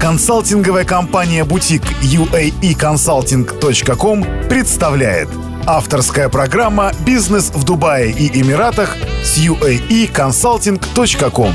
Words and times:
Консалтинговая 0.00 0.84
компания 0.86 1.44
«Бутик» 1.44 1.82
uaeconsulting.com 2.00 4.24
представляет 4.48 5.28
Авторская 5.66 6.30
программа 6.30 6.92
«Бизнес 7.04 7.50
в 7.50 7.66
Дубае 7.66 8.10
и 8.10 8.28
Эмиратах» 8.40 8.96
с 9.22 9.36
uaeconsulting.com 9.38 11.52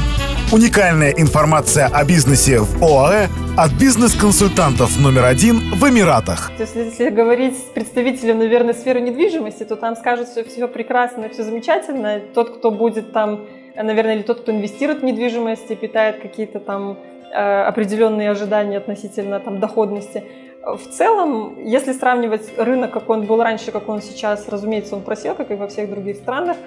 Уникальная 0.51 1.09
информация 1.09 1.87
о 1.87 2.05
бизнесе 2.05 2.59
в 2.59 2.83
ОАЭ 2.83 3.29
от 3.57 3.71
бизнес-консультантов 3.71 4.99
номер 5.01 5.25
один 5.25 5.73
в 5.73 5.83
Эмиратах. 5.89 6.51
Если, 6.59 6.81
если 6.81 7.09
говорить 7.09 7.57
с 7.57 7.63
представителем, 7.73 8.37
наверное, 8.37 8.75
сферы 8.75 9.01
недвижимости, 9.01 9.63
то 9.63 9.75
там 9.75 9.95
скажут, 9.95 10.27
что 10.27 10.43
все 10.43 10.67
прекрасно, 10.67 11.29
все 11.29 11.43
замечательно. 11.43 12.19
Тот, 12.35 12.59
кто 12.59 12.69
будет 12.69 13.11
там, 13.11 13.47
наверное, 13.75 14.17
или 14.17 14.21
тот, 14.21 14.41
кто 14.41 14.51
инвестирует 14.51 15.01
в 15.01 15.03
недвижимость 15.03 15.71
и 15.71 15.75
питает 15.75 16.21
какие-то 16.21 16.59
там 16.59 16.99
определенные 17.35 18.29
ожидания 18.31 18.77
относительно 18.77 19.39
там 19.39 19.59
доходности. 19.59 20.23
В 20.63 20.89
целом, 20.89 21.63
если 21.63 21.93
сравнивать 21.93 22.57
рынок, 22.57 22.91
как 22.91 23.09
он 23.09 23.25
был 23.25 23.41
раньше, 23.43 23.71
как 23.71 23.87
он 23.87 24.01
сейчас, 24.01 24.49
разумеется, 24.49 24.95
он 24.95 25.03
просел, 25.03 25.35
как 25.35 25.51
и 25.51 25.55
во 25.55 25.67
всех 25.67 25.89
других 25.89 26.15
странах. 26.15 26.57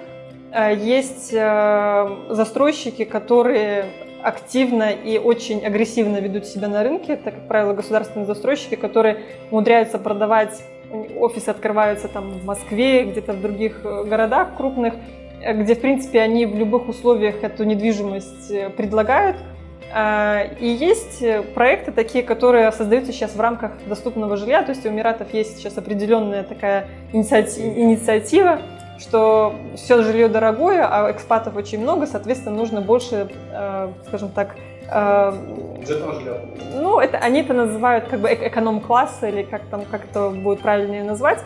Э, 0.51 0.73
есть 0.75 1.33
э, 1.33 2.09
застройщики, 2.29 3.03
которые 3.03 3.85
активно 4.21 4.91
и 4.91 5.17
очень 5.17 5.65
агрессивно 5.65 6.17
ведут 6.17 6.45
себя 6.45 6.67
на 6.67 6.83
рынке. 6.83 7.13
Это, 7.13 7.31
как 7.31 7.47
правило, 7.47 7.73
государственные 7.73 8.25
застройщики, 8.25 8.75
которые 8.75 9.23
умудряются 9.51 9.97
продавать, 9.97 10.61
офисы 11.17 11.49
открываются 11.49 12.07
там 12.07 12.31
в 12.31 12.45
Москве, 12.45 13.03
где-то 13.03 13.33
в 13.33 13.41
других 13.41 13.81
э, 13.83 14.03
городах 14.05 14.55
крупных, 14.57 14.95
где, 15.41 15.75
в 15.75 15.79
принципе, 15.79 16.19
они 16.19 16.45
в 16.45 16.55
любых 16.55 16.89
условиях 16.89 17.43
эту 17.43 17.63
недвижимость 17.63 18.75
предлагают. 18.75 19.37
И 19.91 20.67
есть 20.67 21.23
проекты 21.55 21.91
такие, 21.91 22.23
которые 22.23 22.71
создаются 22.71 23.11
сейчас 23.11 23.35
в 23.35 23.41
рамках 23.41 23.71
доступного 23.87 24.37
жилья, 24.37 24.61
то 24.61 24.69
есть 24.69 24.85
у 24.85 24.89
Эмиратов 24.89 25.33
есть 25.33 25.57
сейчас 25.57 25.79
определенная 25.79 26.43
такая 26.43 26.87
инициатива, 27.11 28.59
что 28.99 29.55
все 29.75 30.03
жилье 30.03 30.27
дорогое, 30.27 30.85
а 30.89 31.11
экспатов 31.11 31.55
очень 31.55 31.79
много, 31.79 32.05
соответственно, 32.05 32.55
нужно 32.55 32.81
больше, 32.81 33.29
э, 33.51 33.89
скажем 34.07 34.29
так, 34.29 34.55
э, 34.91 35.33
ну, 36.75 36.99
это, 36.99 37.17
они 37.17 37.41
это 37.41 37.53
называют 37.53 38.05
как 38.05 38.19
бы 38.19 38.29
эконом-класс 38.29 39.19
или 39.23 39.43
как 39.43 39.61
там, 39.71 39.85
как 39.89 40.05
это 40.05 40.29
будет 40.29 40.59
правильнее 40.61 41.03
назвать. 41.03 41.39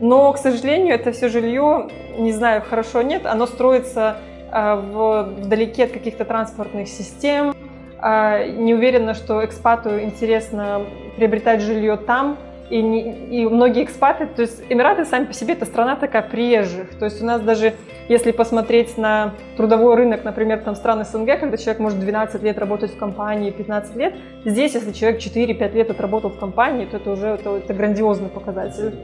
Но, 0.00 0.32
к 0.32 0.38
сожалению, 0.38 0.94
это 0.94 1.12
все 1.12 1.28
жилье, 1.28 1.88
не 2.18 2.32
знаю, 2.32 2.62
хорошо 2.68 3.02
нет, 3.02 3.24
оно 3.24 3.46
строится 3.46 4.16
э, 4.52 4.74
вдалеке 4.74 5.84
от 5.84 5.92
каких-то 5.92 6.24
транспортных 6.24 6.88
систем. 6.88 7.54
Э, 8.02 8.46
не 8.48 8.74
уверена, 8.74 9.14
что 9.14 9.44
экспату 9.44 10.00
интересно 10.00 10.82
приобретать 11.16 11.60
жилье 11.60 11.96
там, 11.96 12.38
и, 12.68 12.82
не, 12.82 13.42
и 13.42 13.46
многие 13.46 13.84
экспаты, 13.84 14.26
то 14.26 14.42
есть 14.42 14.60
Эмираты 14.68 15.04
сами 15.04 15.26
по 15.26 15.32
себе 15.32 15.54
это 15.54 15.64
страна 15.66 15.96
такая 15.96 16.22
приезжих. 16.22 16.98
То 16.98 17.04
есть 17.04 17.22
у 17.22 17.24
нас 17.24 17.40
даже, 17.40 17.74
если 18.08 18.32
посмотреть 18.32 18.98
на 18.98 19.34
трудовой 19.56 19.94
рынок, 19.94 20.24
например, 20.24 20.58
там 20.60 20.74
стран 20.74 21.04
СНГ, 21.04 21.38
когда 21.38 21.56
человек 21.56 21.78
может 21.78 22.00
12 22.00 22.42
лет 22.42 22.58
работать 22.58 22.92
в 22.92 22.98
компании, 22.98 23.50
15 23.50 23.96
лет, 23.96 24.14
здесь, 24.44 24.74
если 24.74 24.92
человек 24.92 25.20
4-5 25.20 25.72
лет 25.74 25.90
отработал 25.90 26.30
в 26.30 26.38
компании, 26.38 26.86
то 26.86 26.96
это 26.96 27.10
уже 27.10 27.28
это, 27.28 27.56
это 27.56 27.72
грандиозный 27.72 28.28
показатель. 28.28 28.94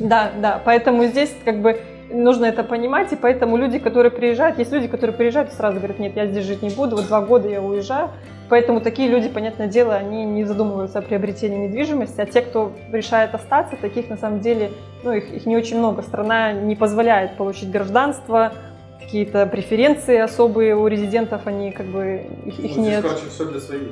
Да, 0.00 0.30
да, 0.40 0.62
поэтому 0.64 1.04
здесь 1.04 1.34
как 1.44 1.60
бы 1.60 1.80
нужно 2.14 2.46
это 2.46 2.64
понимать, 2.64 3.12
и 3.12 3.16
поэтому 3.16 3.56
люди, 3.56 3.78
которые 3.78 4.10
приезжают, 4.10 4.58
есть 4.58 4.72
люди, 4.72 4.88
которые 4.88 5.16
приезжают 5.16 5.50
и 5.50 5.54
сразу 5.54 5.78
говорят, 5.78 5.98
нет, 5.98 6.16
я 6.16 6.26
здесь 6.26 6.44
жить 6.44 6.62
не 6.62 6.70
буду, 6.70 6.96
вот 6.96 7.06
два 7.06 7.20
года 7.20 7.48
я 7.48 7.60
уезжаю, 7.60 8.10
Поэтому 8.48 8.80
такие 8.80 9.08
люди, 9.08 9.28
понятное 9.28 9.68
дело, 9.68 9.94
они 9.94 10.24
не 10.24 10.44
задумываются 10.44 10.98
о 10.98 11.02
приобретении 11.02 11.66
недвижимости, 11.66 12.20
а 12.20 12.26
те, 12.26 12.42
кто 12.42 12.72
решает 12.92 13.34
остаться, 13.34 13.76
таких 13.76 14.10
на 14.10 14.16
самом 14.16 14.40
деле, 14.40 14.70
ну, 15.02 15.12
их, 15.12 15.32
их 15.32 15.46
не 15.46 15.56
очень 15.56 15.78
много. 15.78 16.02
Страна 16.02 16.52
не 16.52 16.76
позволяет 16.76 17.36
получить 17.36 17.70
гражданство, 17.70 18.52
какие-то 19.00 19.46
преференции 19.46 20.18
особые 20.18 20.76
у 20.76 20.86
резидентов, 20.86 21.46
они 21.46 21.72
как 21.72 21.86
бы, 21.86 22.26
их, 22.44 22.58
их 22.58 22.76
ну, 22.76 22.82
нет. 22.82 23.02
Короче, 23.02 23.28
все 23.30 23.46
для 23.46 23.60
своих, 23.60 23.88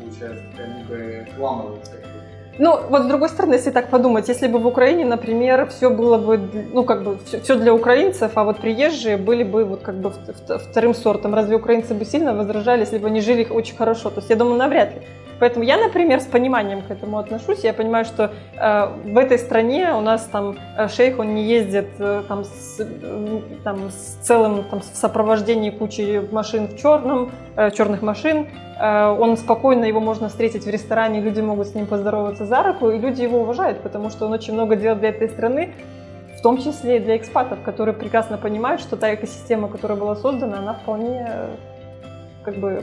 получается, 0.00 0.44
они 0.62 0.84
бы 0.84 1.26
ламывают 1.38 1.90
ну, 2.58 2.80
вот 2.88 3.02
с 3.02 3.06
другой 3.06 3.28
стороны, 3.28 3.54
если 3.54 3.70
так 3.70 3.90
подумать, 3.90 4.28
если 4.28 4.46
бы 4.46 4.58
в 4.58 4.66
Украине, 4.66 5.04
например, 5.04 5.68
все 5.68 5.90
было 5.90 6.18
бы, 6.18 6.40
ну, 6.72 6.84
как 6.84 7.02
бы, 7.02 7.18
все, 7.26 7.40
все 7.40 7.56
для 7.56 7.74
украинцев, 7.74 8.32
а 8.34 8.44
вот 8.44 8.58
приезжие 8.58 9.16
были 9.16 9.42
бы 9.42 9.64
вот 9.64 9.82
как 9.82 9.96
бы 9.96 10.12
вторым 10.70 10.94
сортом, 10.94 11.34
разве 11.34 11.56
украинцы 11.56 11.94
бы 11.94 12.04
сильно 12.04 12.34
возражали, 12.34 12.80
если 12.80 12.98
бы 12.98 13.08
они 13.08 13.20
жили 13.20 13.46
очень 13.48 13.76
хорошо? 13.76 14.10
То 14.10 14.20
есть, 14.20 14.30
я 14.30 14.36
думаю, 14.36 14.56
навряд 14.56 14.94
ли. 14.94 15.02
Поэтому 15.38 15.64
я, 15.64 15.76
например, 15.76 16.20
с 16.20 16.26
пониманием 16.26 16.82
к 16.82 16.90
этому 16.90 17.18
отношусь. 17.18 17.64
Я 17.64 17.74
понимаю, 17.74 18.04
что 18.04 18.32
э, 18.58 18.86
в 19.04 19.18
этой 19.18 19.38
стране 19.38 19.92
у 19.92 20.00
нас 20.00 20.24
там 20.32 20.56
э, 20.78 20.88
шейх, 20.88 21.18
он 21.18 21.34
не 21.34 21.44
ездит 21.44 21.88
э, 21.98 22.22
там, 22.26 22.44
с, 22.44 22.80
э, 22.80 23.40
там, 23.62 23.90
с 23.90 24.18
целым 24.22 24.64
там, 24.64 24.80
в 24.80 24.84
сопровождении 24.84 25.70
кучи 25.70 26.26
машин 26.32 26.68
в 26.68 26.78
черном, 26.78 27.32
э, 27.56 27.70
черных 27.70 28.00
машин. 28.02 28.46
Э, 28.80 29.08
он 29.08 29.36
спокойно, 29.36 29.84
его 29.84 30.00
можно 30.00 30.28
встретить 30.28 30.64
в 30.64 30.70
ресторане, 30.70 31.20
люди 31.20 31.40
могут 31.40 31.68
с 31.68 31.74
ним 31.74 31.86
поздороваться 31.86 32.46
за 32.46 32.62
руку, 32.62 32.90
и 32.90 32.98
люди 32.98 33.22
его 33.22 33.40
уважают, 33.40 33.80
потому 33.82 34.10
что 34.10 34.26
он 34.26 34.32
очень 34.32 34.54
много 34.54 34.76
делает 34.76 35.00
для 35.00 35.10
этой 35.10 35.28
страны, 35.28 35.74
в 36.38 36.40
том 36.42 36.58
числе 36.58 36.96
и 36.96 37.00
для 37.00 37.16
экспатов, 37.16 37.58
которые 37.62 37.94
прекрасно 37.94 38.38
понимают, 38.38 38.80
что 38.80 38.96
та 38.96 39.14
экосистема, 39.14 39.68
которая 39.68 39.98
была 39.98 40.16
создана, 40.16 40.58
она 40.58 40.74
вполне 40.74 41.26
э, 41.28 41.48
как 42.42 42.56
бы 42.56 42.82